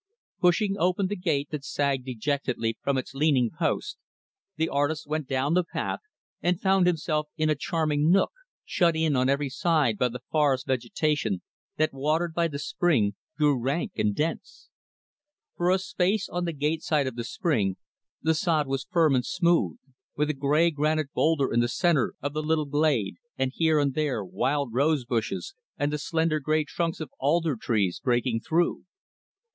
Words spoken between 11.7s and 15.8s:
that, watered by the spring, grew rank and dense. For a